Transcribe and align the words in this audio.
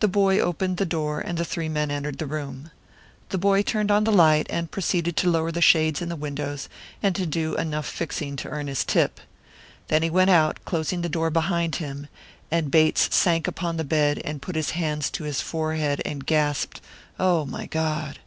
The 0.00 0.08
boy 0.08 0.40
opened 0.40 0.78
the 0.78 0.84
door, 0.84 1.20
and 1.20 1.38
the 1.38 1.44
three 1.44 1.68
men 1.68 1.88
entered 1.92 2.18
the 2.18 2.26
room. 2.26 2.72
The 3.28 3.38
boy 3.38 3.62
turned 3.62 3.92
on 3.92 4.02
the 4.02 4.10
light, 4.10 4.48
and 4.50 4.68
proceeded 4.68 5.16
to 5.18 5.30
lower 5.30 5.52
the 5.52 5.62
shades 5.62 6.02
and 6.02 6.10
the 6.10 6.16
windows, 6.16 6.68
and 7.00 7.14
to 7.14 7.26
do 7.26 7.54
enough 7.54 7.86
fixing 7.86 8.34
to 8.38 8.48
earn 8.48 8.66
his 8.66 8.84
tip. 8.84 9.20
Then 9.86 10.02
he 10.02 10.10
went 10.10 10.30
out, 10.30 10.58
closing 10.64 11.02
the 11.02 11.08
door 11.08 11.30
behind 11.30 11.76
him; 11.76 12.08
and 12.50 12.72
Bates 12.72 13.14
sank 13.14 13.46
upon 13.46 13.76
the 13.76 13.84
bed 13.84 14.20
and 14.24 14.42
put 14.42 14.56
his 14.56 14.70
hands 14.70 15.08
to 15.10 15.22
his 15.22 15.40
forehead 15.40 16.02
and 16.04 16.26
gasped, 16.26 16.80
"Oh, 17.20 17.44
my 17.46 17.66
God." 17.66 18.18